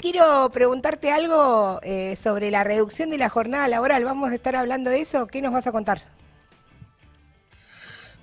[0.00, 4.04] quiero preguntarte algo eh, sobre la reducción de la jornada laboral.
[4.04, 5.26] Vamos a estar hablando de eso.
[5.26, 6.02] ¿Qué nos vas a contar?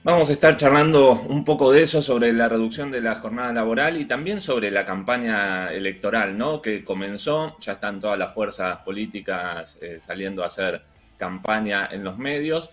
[0.03, 3.99] Vamos a estar charlando un poco de eso, sobre la reducción de la jornada laboral
[3.99, 6.61] y también sobre la campaña electoral, ¿no?
[6.61, 10.81] Que comenzó, ya están todas las fuerzas políticas eh, saliendo a hacer
[11.17, 12.69] campaña en los medios.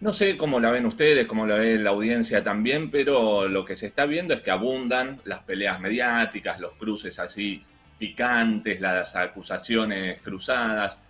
[0.00, 3.74] No sé cómo la ven ustedes, cómo la ve la audiencia también, pero lo que
[3.74, 7.64] se está viendo es que abundan las peleas mediáticas, los cruces así
[8.02, 11.00] picantes, las acusaciones cruzadas,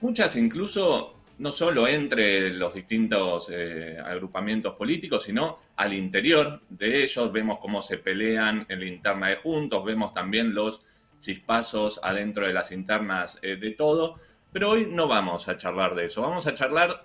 [0.00, 7.32] muchas incluso no solo entre los distintos eh, agrupamientos políticos, sino al interior de ellos.
[7.32, 10.82] Vemos cómo se pelean en la interna de Juntos, vemos también los
[11.20, 14.14] chispazos adentro de las internas eh, de todo.
[14.52, 17.02] Pero hoy no vamos a charlar de eso, vamos a charlar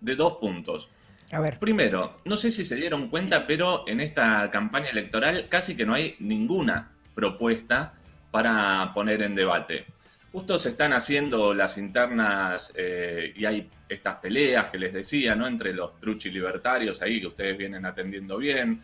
[0.00, 0.88] de dos puntos.
[1.30, 1.58] A ver.
[1.58, 5.92] Primero, no sé si se dieron cuenta, pero en esta campaña electoral casi que no
[5.92, 7.92] hay ninguna propuesta
[8.30, 9.86] para poner en debate.
[10.32, 15.46] Justo se están haciendo las internas eh, y hay estas peleas que les decía, ¿no?
[15.46, 18.82] Entre los truchi libertarios ahí que ustedes vienen atendiendo bien,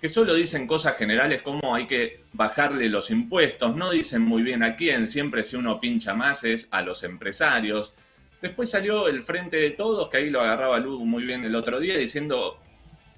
[0.00, 4.62] que solo dicen cosas generales como hay que bajarle los impuestos, no dicen muy bien
[4.62, 7.92] a quién, siempre si uno pincha más es a los empresarios.
[8.40, 11.80] Después salió el Frente de Todos, que ahí lo agarraba Lu muy bien el otro
[11.80, 12.58] día, diciendo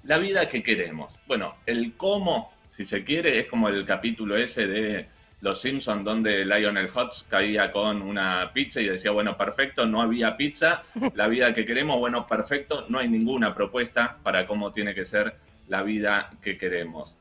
[0.03, 1.19] la vida que queremos.
[1.27, 5.07] Bueno, el cómo, si se quiere, es como el capítulo ese de
[5.41, 10.35] los Simpsons, donde Lionel Hutz caía con una pizza y decía, bueno, perfecto, no había
[10.35, 10.81] pizza,
[11.15, 15.35] la vida que queremos, bueno, perfecto, no hay ninguna propuesta para cómo tiene que ser
[15.67, 17.15] la vida que queremos.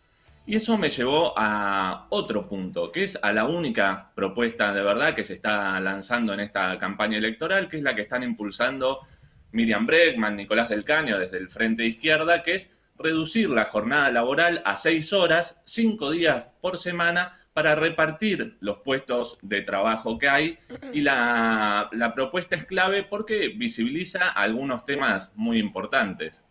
[0.46, 5.14] Y eso me llevó a otro punto, que es a la única propuesta de verdad
[5.14, 9.00] que se está lanzando en esta campaña electoral, que es la que están impulsando
[9.52, 14.62] Miriam Bregman, Nicolás del Caño desde el Frente Izquierda, que es reducir la jornada laboral
[14.64, 20.58] a seis horas, cinco días por semana, para repartir los puestos de trabajo que hay
[20.92, 26.44] y la, propuesta es clave porque visibiliza algunos temas muy importantes.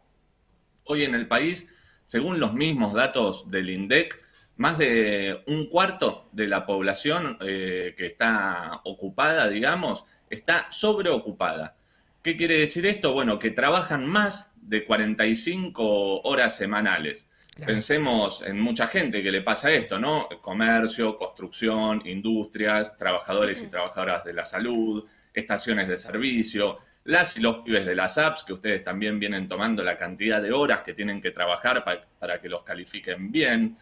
[0.84, 1.66] Hoy en el país,
[2.04, 4.22] según los mismos datos del INDEC,
[4.58, 11.78] más de un cuarto de la población eh, que está ocupada, digamos, está sobreocupada.
[12.22, 13.14] ¿Qué quiere decir esto?
[13.14, 17.30] Bueno, que trabajan más de 45 horas semanales.
[17.66, 20.30] Pensemos en mucha gente que le pasa esto, ¿no?
[20.42, 27.58] Comercio, construcción, industrias, trabajadores y trabajadoras de la salud, estaciones de servicio, las y los
[27.58, 31.22] pibes de las apps, que ustedes también vienen tomando la cantidad de horas que tienen
[31.22, 31.84] que trabajar
[32.20, 33.76] para que los califiquen bien.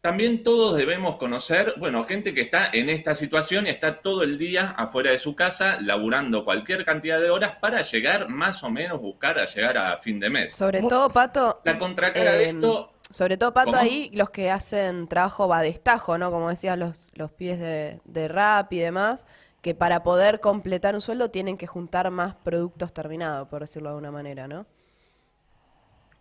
[0.00, 4.36] También todos debemos conocer, bueno, gente que está en esta situación y está todo el
[4.36, 9.00] día afuera de su casa laburando cualquier cantidad de horas para llegar más o menos,
[9.00, 10.52] buscar a llegar a fin de mes.
[10.52, 11.62] Sobre todo, Pato.
[11.64, 16.32] La contracara de esto sobre todo, Pato, ahí los que hacen trabajo va destajo, ¿no?
[16.32, 19.24] Como decías, los, los pibes de, rap y demás,
[19.62, 23.92] que para poder completar un sueldo tienen que juntar más productos terminados, por decirlo de
[23.92, 24.66] alguna manera, ¿no?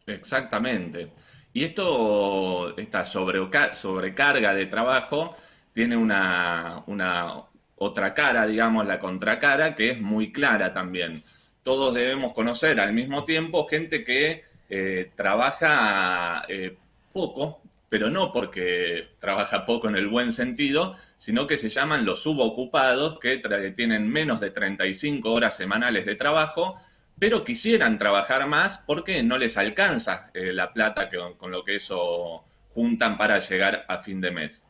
[0.05, 1.11] Exactamente.
[1.51, 5.35] Y esto, esta sobrecarga de trabajo,
[5.73, 7.41] tiene una, una
[7.75, 11.23] otra cara, digamos, la contracara, que es muy clara también.
[11.63, 16.77] Todos debemos conocer al mismo tiempo gente que eh, trabaja eh,
[17.13, 22.23] poco, pero no porque trabaja poco en el buen sentido, sino que se llaman los
[22.23, 23.37] subocupados, que
[23.75, 26.75] tienen menos de 35 horas semanales de trabajo,
[27.19, 31.75] pero quisieran trabajar más porque no les alcanza eh, la plata que, con lo que
[31.75, 34.67] eso juntan para llegar a fin de mes.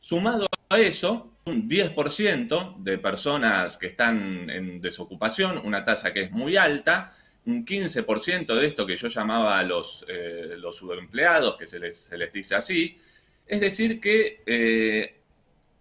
[0.00, 6.32] Sumado a eso, un 10% de personas que están en desocupación, una tasa que es
[6.32, 7.14] muy alta,
[7.48, 11.96] un 15% de esto que yo llamaba a los, eh, los subempleados, que se les,
[11.96, 12.98] se les, dice así,
[13.46, 15.14] es decir, que eh,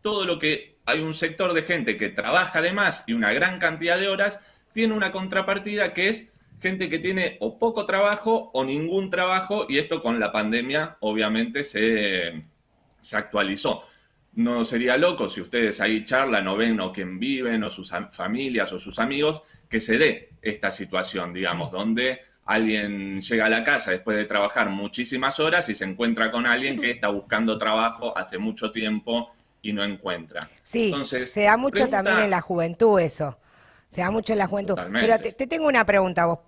[0.01, 3.59] todo lo que hay un sector de gente que trabaja de más y una gran
[3.59, 4.39] cantidad de horas,
[4.72, 9.78] tiene una contrapartida que es gente que tiene o poco trabajo o ningún trabajo, y
[9.78, 12.44] esto con la pandemia obviamente se,
[13.01, 13.84] se actualizó.
[14.38, 18.72] No sería loco si ustedes ahí charlan o ven o quien viven o sus familias
[18.72, 23.90] o sus amigos que se dé esta situación, digamos, donde alguien llega a la casa
[23.90, 28.38] después de trabajar muchísimas horas y se encuentra con alguien que está buscando trabajo hace
[28.38, 29.32] mucho tiempo
[29.64, 30.47] y no encuentra.
[30.61, 33.40] Sí, se da mucho también en la juventud eso.
[33.88, 34.78] Se da mucho en la juventud.
[34.94, 36.40] Pero te, te, tengo una pregunta vos.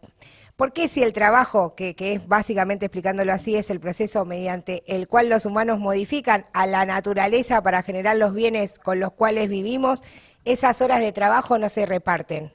[0.59, 4.83] ¿Por qué si el trabajo, que, que, es básicamente explicándolo así, es el proceso mediante
[4.87, 9.47] el cual los humanos modifican a la naturaleza para generar los bienes con los cuales
[9.47, 10.03] vivimos,
[10.43, 12.51] esas horas de trabajo no se reparten?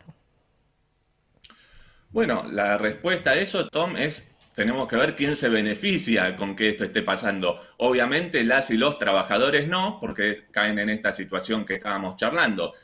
[2.11, 6.69] Bueno, la respuesta a eso, Tom, es tenemos que ver quién se beneficia con que
[6.69, 7.59] esto esté pasando.
[7.79, 12.75] Obviamente las y los trabajadores no, porque caen en esta situación que estábamos charlando.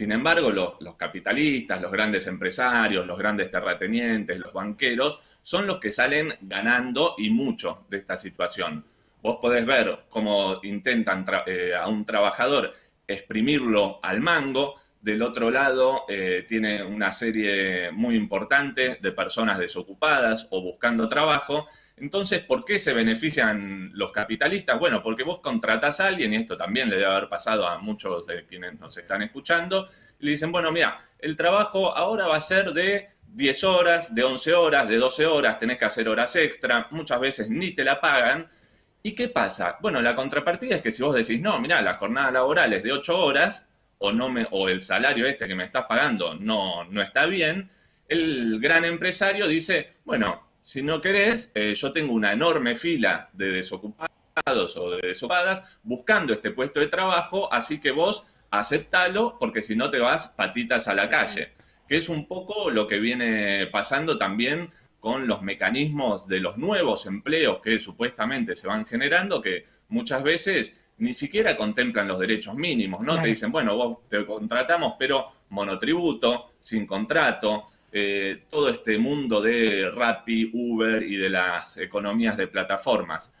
[0.00, 5.92] Sin embargo, los, capitalistas, los grandes empresarios, los grandes terratenientes, los banqueros, son los que
[5.92, 8.82] salen ganando y mucho de esta situación.
[9.20, 12.72] Vos podés ver cómo intentan eh, a un trabajador
[13.06, 20.48] exprimirlo al mango, del otro lado, eh, tiene una serie muy importante de personas desocupadas
[20.50, 21.66] o buscando trabajo.
[22.00, 24.78] Entonces, ¿por qué se benefician los capitalistas?
[24.78, 28.26] Bueno, porque vos contratás a alguien, y esto también le debe haber pasado a muchos
[28.26, 29.86] de quienes nos están escuchando,
[30.18, 34.24] y le dicen, bueno, mira, el trabajo ahora va a ser de 10 horas, de
[34.24, 38.00] 11 horas, de 12 horas, tenés que hacer horas extra, muchas veces ni te la
[38.00, 38.48] pagan.
[39.02, 39.76] ¿Y qué pasa?
[39.80, 42.92] Bueno, la contrapartida es que si vos decís, no, mira, la jornada laboral es de
[42.92, 43.66] 8 horas,
[43.98, 47.68] o, no me, o el salario este que me estás pagando no, no está bien,
[48.08, 53.50] el gran empresario dice, bueno, si no querés, eh, yo tengo una enorme fila de
[53.50, 59.76] desocupados o de desocupadas buscando este puesto de trabajo, así que vos aceptalo porque si
[59.76, 61.52] no te vas patitas a la calle,
[61.88, 64.70] que es un poco lo que viene pasando también
[65.00, 70.84] con los mecanismos de los nuevos empleos que supuestamente se van generando, que muchas veces
[70.98, 73.20] ni siquiera contemplan los derechos mínimos, ¿no?
[73.20, 79.90] Te dicen, bueno, vos te contratamos, pero monotributo, sin contrato, eh, todo este mundo de
[79.90, 83.32] Rappi, Uber y de las economías de plataformas.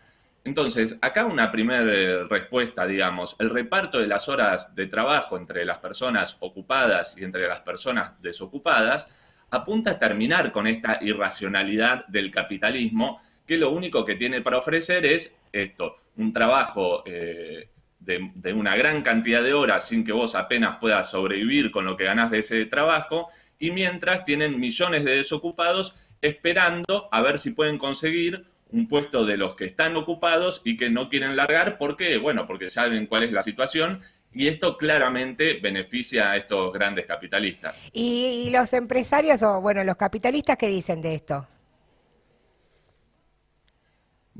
[0.44, 5.78] Entonces, acá una primera respuesta, digamos, el reparto de las horas de trabajo entre las
[5.78, 13.20] personas ocupadas y entre las personas desocupadas apunta a terminar con esta irracionalidad del capitalismo
[13.46, 17.68] que lo único que tiene para ofrecer es esto, un trabajo eh,
[18.00, 22.04] de, una gran cantidad de horas sin que vos apenas puedas sobrevivir con lo que
[22.04, 27.78] ganás de ese trabajo, y mientras tienen millones de desocupados esperando a ver si pueden
[27.78, 32.46] conseguir un puesto de los que están ocupados y que no quieren largar porque, bueno,
[32.46, 34.00] porque saben cuál es la situación
[34.32, 37.82] y esto claramente beneficia a estos grandes capitalistas.
[37.92, 41.46] ¿Y, los empresarios o, bueno, los capitalistas qué dicen de esto?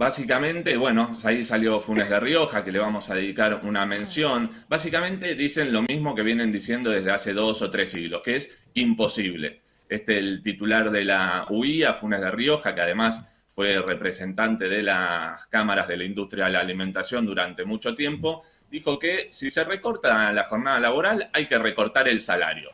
[0.01, 4.51] Básicamente, bueno, ahí salió Funes de Rioja, que le vamos a dedicar una mención.
[4.67, 8.63] Básicamente dicen lo mismo que vienen diciendo desde hace dos o tres siglos, que es
[8.73, 9.61] imposible.
[9.91, 15.47] Este, el titular de la UIA, Funes de Rioja, que además fue representante de las
[15.49, 20.33] cámaras de la industria de la alimentación durante mucho tiempo, dijo que si se recorta
[20.33, 22.71] la jornada laboral hay que recortar el salario.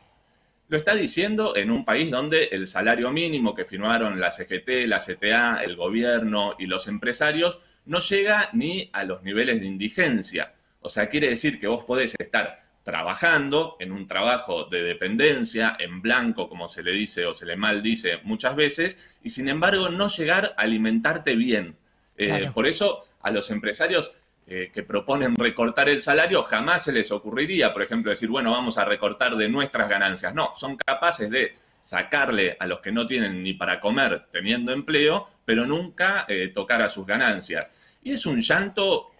[0.69, 4.99] Lo está diciendo en un país donde el salario mínimo que firmaron la CGT, la
[4.99, 10.53] CTA, el gobierno y los empresarios no llega ni a los niveles de indigencia.
[10.81, 16.01] O sea, quiere decir que vos podés estar trabajando en un trabajo de dependencia, en
[16.01, 20.07] blanco, como se le dice o se le maldice muchas veces, y sin embargo no
[20.09, 21.77] llegar a alimentarte bien.
[22.17, 24.11] Eh, por eso a los empresarios
[24.49, 28.77] eh, que proponen recortar el salario, jamás se les ocurriría, por ejemplo, decir, bueno, vamos
[28.77, 30.33] a recortar de nuestras ganancias.
[30.33, 35.27] No, son capaces de sacarle a los que no tienen ni para comer teniendo empleo,
[35.43, 37.71] pero nunca eh, tocar a sus ganancias.
[38.03, 39.11] Y es un llanto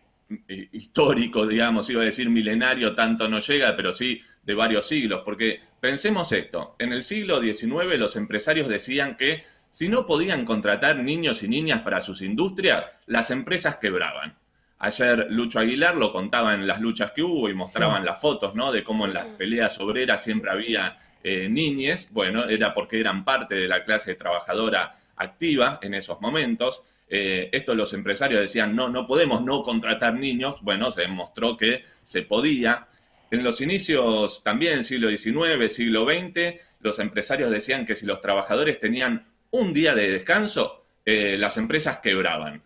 [0.48, 5.24] eh, histórico, digamos, iba a decir milenario, tanto no llega, pero sí de varios siglos,
[5.26, 10.98] porque pensemos esto, en el siglo XIX los empresarios decían que si no podían contratar
[10.98, 14.36] niños y niñas para sus industrias, las empresas quebraban.
[14.80, 18.72] Ayer Lucho Aguilar lo contaba en las luchas que hubo y mostraban las fotos, ¿no?
[18.72, 22.10] De cómo en las peleas obreras siempre había eh, niñes.
[22.12, 26.84] Bueno, era porque eran parte de la clase trabajadora activa en esos momentos.
[27.10, 30.62] Eh, esto los empresarios decían, no, no podemos no contratar niños.
[30.62, 32.86] Bueno, se demostró que se podía.
[33.32, 38.80] En los inicios también, siglo XIX, siglo XX, los empresarios decían que si los trabajadores
[38.80, 42.62] tenían un día de descanso, eh, las empresas quebraban.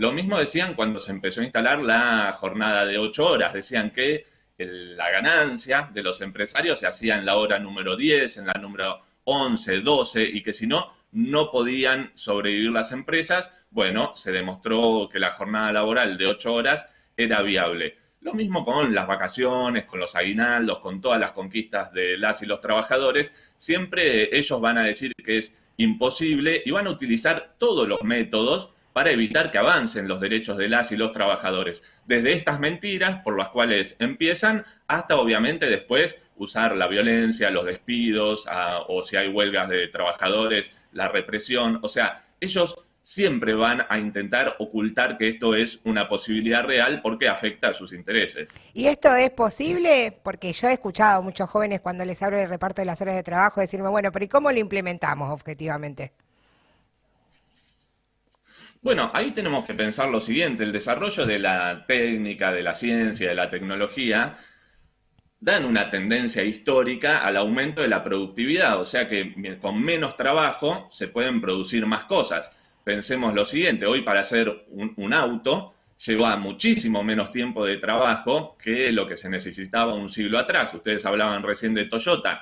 [0.00, 3.52] Lo mismo decían cuando se empezó a instalar la jornada de ocho horas.
[3.52, 4.24] Decían que
[4.56, 9.02] la ganancia de los empresarios se hacía en la hora número 10, en la número
[9.24, 13.66] 11, 12, y que si no, no podían sobrevivir las empresas.
[13.70, 17.98] Bueno, se demostró que la jornada laboral de ocho horas era viable.
[18.22, 22.46] Lo mismo con las vacaciones, con los aguinaldos, con todas las conquistas de las y
[22.46, 23.52] los trabajadores.
[23.58, 28.70] Siempre ellos van a decir que es imposible y van a utilizar todos los métodos
[28.92, 31.82] para evitar que avancen los derechos de las y los trabajadores.
[32.06, 38.46] Desde estas mentiras por las cuales empiezan hasta obviamente después usar la violencia, los despidos
[38.88, 41.78] o si hay huelgas de trabajadores, la represión.
[41.82, 47.28] O sea, ellos siempre van a intentar ocultar que esto es una posibilidad real porque
[47.28, 48.48] afecta a sus intereses.
[48.72, 50.18] ¿Y esto es posible?
[50.22, 53.16] Porque yo he escuchado a muchos jóvenes cuando les hablo del reparto de las horas
[53.16, 56.12] de trabajo decirme, bueno, pero ¿y cómo lo implementamos objetivamente?
[58.82, 63.28] Bueno, ahí tenemos que pensar lo siguiente, el desarrollo de la técnica, de la ciencia,
[63.28, 64.38] de la tecnología,
[65.38, 70.88] dan una tendencia histórica al aumento de la productividad, o sea que con menos trabajo
[70.90, 72.50] se pueden producir más cosas.
[72.82, 75.74] Pensemos lo siguiente, hoy para hacer un, auto
[76.06, 80.72] lleva muchísimo menos tiempo de trabajo que lo que se necesitaba un siglo atrás.
[80.72, 82.40] Ustedes hablaban recién de Toyota.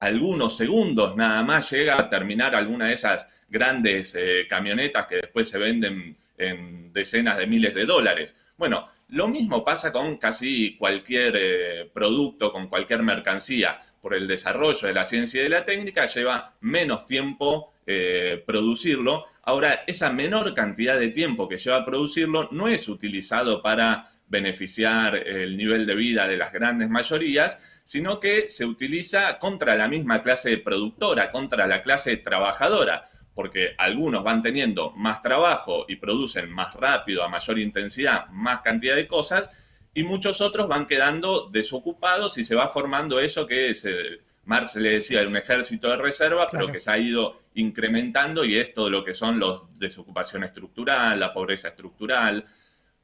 [0.00, 5.46] Algunos segundos nada más llega a terminar alguna de esas grandes eh, camionetas que después
[5.48, 8.34] se venden en decenas de miles de dólares.
[8.56, 13.76] Bueno, lo mismo pasa con casi cualquier eh, producto, con cualquier mercancía.
[14.00, 19.24] Por el desarrollo de la ciencia y de la técnica lleva menos tiempo eh, producirlo.
[19.42, 25.16] Ahora, esa menor cantidad de tiempo que lleva a producirlo no es utilizado para beneficiar
[25.16, 30.22] el nivel de vida de las grandes mayorías, sino que se utiliza contra la misma
[30.22, 36.74] clase productora, contra la clase trabajadora porque algunos van teniendo más trabajo y producen más
[36.74, 39.50] rápido, a mayor intensidad, más cantidad de cosas,
[39.94, 44.76] y muchos otros van quedando desocupados y se va formando eso que es, eh, Marx
[44.76, 48.90] le decía, un ejército de reserva, pero que se ha ido incrementando y es todo
[48.90, 52.44] lo que son los desocupación estructural, la pobreza estructural.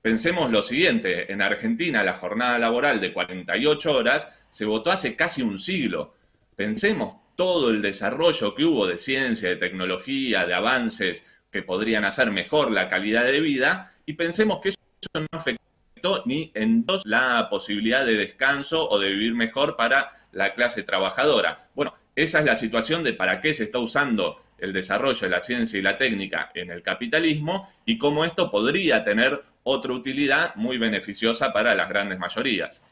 [0.06, 5.42] Pensemos lo siguiente, en Argentina la jornada laboral de 48 horas se votó hace casi
[5.42, 6.14] un siglo.
[6.54, 12.30] Pensemos todo el desarrollo que hubo de ciencia, de tecnología, de avances que podrían hacer
[12.30, 14.78] mejor la calidad de vida, y pensemos que eso
[15.16, 20.54] no afectó ni en dos la posibilidad de descanso o de vivir mejor para la
[20.54, 21.68] clase trabajadora.
[21.74, 25.40] Bueno, esa es la situación de para qué se está usando el desarrollo de la
[25.40, 30.78] ciencia y la técnica en el capitalismo y cómo esto podría tener otra utilidad muy
[30.78, 32.84] beneficiosa para las grandes mayorías.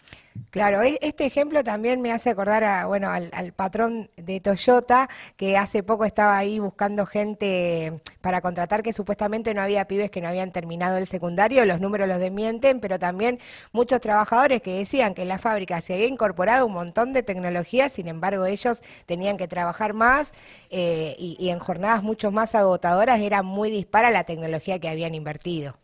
[0.50, 5.56] Claro, e-, este ejemplo también me hace acordar a, bueno, al, patrón de Toyota, que
[5.56, 10.26] hace poco estaba ahí buscando gente para contratar, que supuestamente no había pibes que no
[10.26, 13.38] habían terminado el secundario, los números los desmienten, pero también
[13.70, 17.88] muchos trabajadores que decían que en la fábrica se había incorporado un montón de tecnología,
[17.88, 20.32] sin embargo ellos tenían que trabajar más
[20.70, 25.14] eh, y, y en jornadas mucho más agotadoras era muy dispara la tecnología que habían
[25.14, 25.76] invertido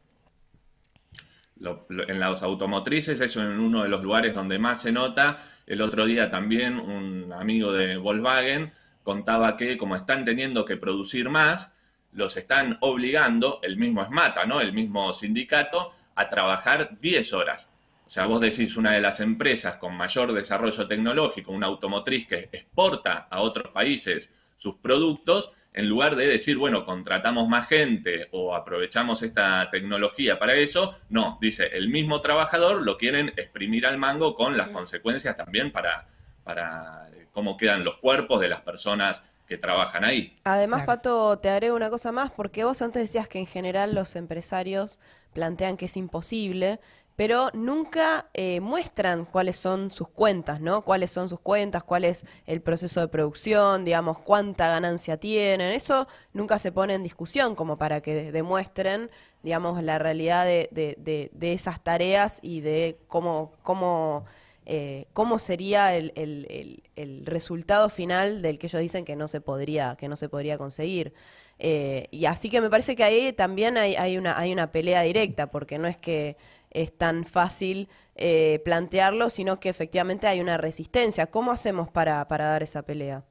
[1.60, 5.38] en las automotrices, en uno de los lugares donde más se nota.
[5.66, 11.28] El otro día también un amigo de Volkswagen contaba que como están teniendo que producir
[11.28, 11.72] más,
[12.12, 14.60] los están obligando, el mismo ESMATA, ¿no?
[14.60, 17.70] el mismo sindicato, a trabajar 10 horas.
[18.06, 22.48] O sea, vos decís una de las empresas con mayor desarrollo tecnológico, una automotriz que
[22.50, 28.54] exporta a otros países sus productos, en lugar de decir, bueno, contratamos más gente o
[28.54, 34.34] aprovechamos esta tecnología para eso, no, dice, el mismo trabajador lo quieren exprimir al mango
[34.34, 36.06] con las consecuencias también para,
[36.42, 40.38] para eh, cómo quedan los cuerpos de las personas que trabajan ahí.
[40.44, 44.14] Además, Pato, te agrego una cosa más, porque vos antes decías que en general los
[44.14, 45.00] empresarios
[45.32, 46.78] plantean que es imposible,
[47.16, 50.82] pero nunca eh, muestran cuáles son sus cuentas, ¿no?
[50.82, 55.72] Cuáles son sus cuentas, cuál es el proceso de producción, digamos, cuánta ganancia tienen.
[55.72, 59.10] Eso nunca se pone en discusión como para que demuestren,
[59.42, 64.24] digamos, la realidad de, de, esas tareas y de cómo, cómo,
[64.64, 69.42] eh, cómo sería el, el, el, resultado final del que ellos dicen que no se
[69.42, 71.12] podría, que no se podría conseguir.
[71.58, 75.02] Eh, y así que me parece que ahí también hay, hay, una, hay una pelea
[75.02, 76.38] directa, porque no es que
[76.70, 81.26] es tan fácil eh, plantearlo, sino que efectivamente hay una resistencia.
[81.28, 83.24] ¿Cómo hacemos para, dar esa pelea?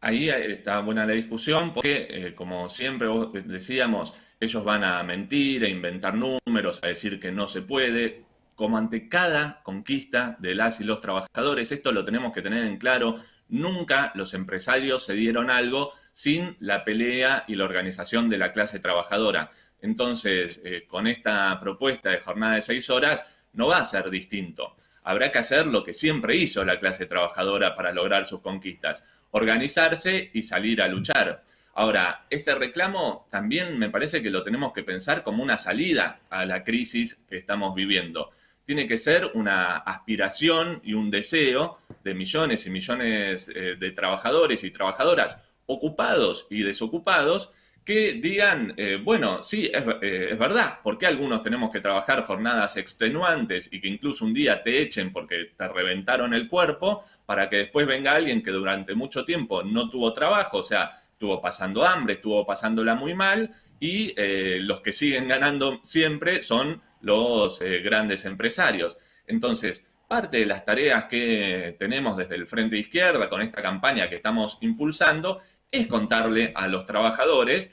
[0.00, 3.08] Ahí está buena la discusión porque, eh, como siempre
[3.44, 8.76] decíamos, ellos van a mentir, a inventar números, a decir que no se puede, como
[8.76, 11.72] ante cada conquista de las y los trabajadores.
[11.72, 13.14] Esto lo tenemos que tener en claro.
[13.48, 18.80] Nunca los empresarios se dieron algo sin la pelea y la organización de la clase
[18.80, 19.48] trabajadora.
[19.80, 24.74] Entonces, eh, con esta propuesta de jornada de seis horas, no va a ser distinto.
[25.04, 30.30] Habrá que hacer lo que siempre hizo la clase trabajadora para lograr sus conquistas, organizarse
[30.34, 31.44] y salir a luchar.
[31.74, 36.44] Ahora, este reclamo también me parece que lo tenemos que pensar como una salida a
[36.44, 38.30] la crisis que estamos viviendo.
[38.64, 44.62] Tiene que ser una aspiración y un deseo de millones y millones eh, de trabajadores
[44.64, 47.50] y trabajadoras ocupados y desocupados
[47.88, 52.22] que digan, eh, bueno, sí, es, eh, es, verdad, ¿por qué algunos tenemos que trabajar
[52.22, 57.48] jornadas extenuantes y que incluso un día te echen porque te reventaron el cuerpo para
[57.48, 61.82] que después venga alguien que durante mucho tiempo no tuvo trabajo, o sea, estuvo pasando
[61.82, 68.26] hambre, estuvo pasándola muy mal y eh, los que siguen ganando siempre son los grandes
[68.26, 68.98] empresarios.
[69.26, 74.16] Entonces, parte de las tareas que tenemos desde el Frente Izquierda con esta campaña que
[74.16, 75.40] estamos impulsando
[75.70, 77.70] es contarle a los trabajadores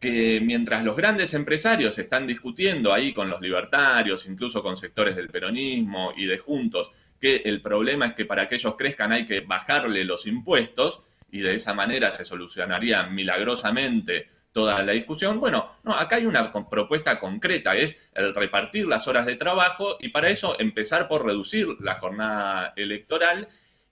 [0.00, 5.28] que mientras los grandes empresarios están discutiendo ahí con los libertarios, incluso con sectores del
[5.28, 9.40] peronismo y de juntos, que el problema es que para que ellos crezcan hay que
[9.40, 11.00] bajarle los impuestos
[11.30, 15.40] y de esa manera se solucionaría milagrosamente toda la discusión.
[15.40, 20.08] Bueno, no, acá hay una propuesta concreta, es el repartir las horas de trabajo y
[20.08, 23.48] para eso empezar por reducir la jornada electoral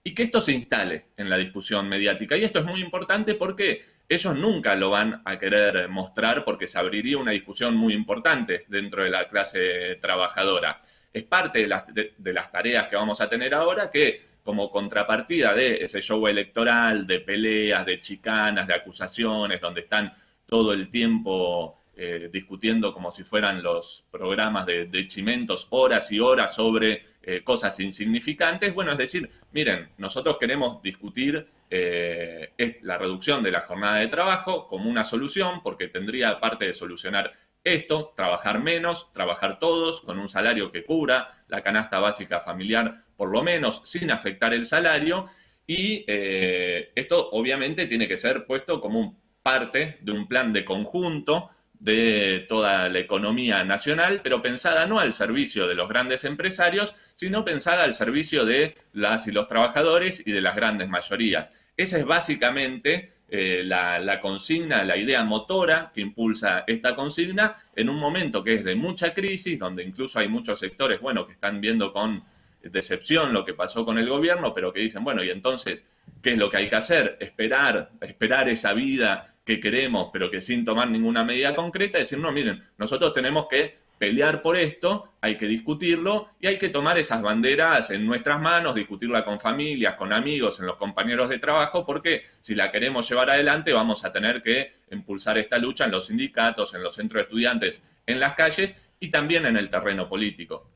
[0.07, 2.37] y que esto se instale en la discusión mediática.
[2.37, 6.77] Y esto es muy importante porque ellos nunca lo van a querer mostrar porque se
[6.77, 10.79] abriría una discusión muy importante dentro de la clase trabajadora.
[11.11, 15.55] Es parte de las, de, las tareas que vamos a tener ahora que como contrapartida
[15.55, 20.11] de ese show electoral, de peleas, de chicanas, de acusaciones, donde están
[20.45, 26.53] todo el tiempo eh, discutiendo como si fueran los programas de, Chimentos horas y horas
[26.53, 28.73] sobre eh, cosas insignificantes.
[28.73, 34.67] Bueno, es decir, miren, nosotros queremos discutir eh, la reducción de la jornada de trabajo
[34.67, 37.31] como una solución, porque tendría parte de solucionar
[37.63, 43.29] esto, trabajar menos, trabajar todos con un salario que cubra la canasta básica familiar, por
[43.29, 45.27] lo menos sin afectar el salario.
[45.65, 51.51] Y esto obviamente tiene que ser puesto como parte de un plan de conjunto
[51.85, 57.45] de toda la economía nacional, pero pensada no al servicio de los grandes empresarios, sino
[57.45, 61.53] pensada al servicio de las y los trabajadores y de las grandes mayorías.
[61.77, 67.99] Esa es básicamente eh, la, consigna, la idea motora que impulsa esta consigna en un
[67.99, 71.93] momento que es de mucha crisis, donde incluso hay muchos sectores, bueno, que están viendo
[71.93, 72.23] con
[72.63, 75.85] decepción lo que pasó con el gobierno, pero que dicen, bueno, y entonces,
[76.23, 77.17] ¿qué es lo que hay que hacer?
[77.19, 82.31] Esperar, esperar esa vida que queremos, pero que sin tomar ninguna medida concreta, decir, no,
[82.31, 87.21] miren, nosotros tenemos que pelear por esto, hay que discutirlo y hay que tomar esas
[87.21, 92.23] banderas en nuestras manos, discutirla con familias, con amigos, en los compañeros de trabajo, porque
[92.41, 96.73] si la queremos llevar adelante vamos a tener que impulsar esta lucha en los sindicatos,
[96.73, 100.71] en los centros de estudiantes, en las calles y también en el terreno político.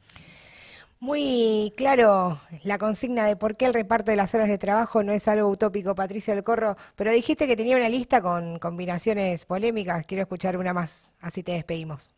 [1.02, 5.14] Muy claro la consigna de por qué el reparto de las horas de trabajo no
[5.14, 10.06] es algo utópico, Patricio del Corro, pero dijiste que tenía una lista con combinaciones polémicas.
[10.06, 12.10] Quiero escuchar una más, así te despedimos.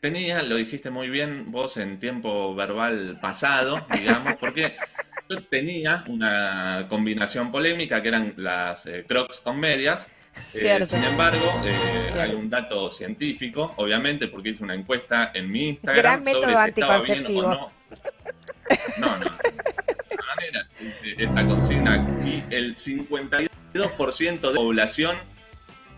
[0.00, 4.76] tenía, lo dijiste muy bien vos en tiempo verbal pasado, digamos, porque
[5.30, 10.06] yo tenía una combinación polémica que eran las eh, crocs con medias
[10.54, 15.68] eh, sin embargo, eh, hay un dato científico, obviamente, porque hice una encuesta en mi
[15.70, 16.02] Instagram.
[16.02, 17.42] Gran método anticonceptivo.
[17.42, 17.72] no.
[18.98, 19.24] No, no.
[19.24, 20.68] De manera,
[21.18, 25.16] esta consigna y el 52% de la población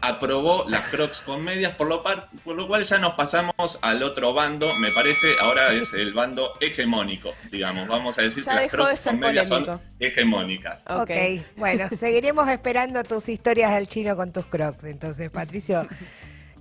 [0.03, 4.35] aprobó las Crocs con medias, por lo, por lo cual ya nos pasamos al otro
[4.35, 9.05] bando, me parece, ahora es el bando hegemónico, digamos, vamos a decir que las Crocs
[9.05, 10.85] con medias son hegemónicas.
[10.89, 11.11] ok,
[11.57, 15.87] bueno, seguiremos esperando tus historias del chino con tus Crocs, entonces, Patricio,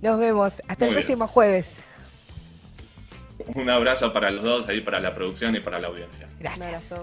[0.00, 1.80] nos vemos, hasta el próximo jueves.
[3.54, 6.28] Un abrazo para los dos, ahí para la producción y para la audiencia.
[6.38, 6.94] Gracias.